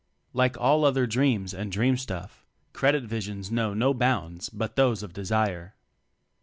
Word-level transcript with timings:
Like 0.33 0.57
all 0.57 0.83
other 0.83 1.05
dreams 1.05 1.53
and 1.53 1.71
dream 1.71 1.95
stuff. 1.95 2.43
''Credit" 2.73 3.03
visions 3.05 3.51
know 3.51 3.75
no 3.75 3.93
bounds 3.93 4.49
but 4.49 4.75
those 4.75 5.03
of 5.03 5.13
desire. 5.13 5.75